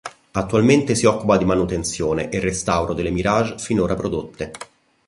Attualmente 0.31 0.95
si 0.95 1.05
occupa 1.05 1.37
di 1.37 1.45
manutenzione 1.45 2.29
e 2.29 2.39
restauro 2.39 2.95
delle 2.95 3.11
Mirage 3.11 3.59
finora 3.59 3.93
prodotte. 3.93 4.49